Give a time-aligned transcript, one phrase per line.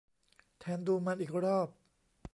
[0.59, 1.67] แทนดูมันอีกรอบ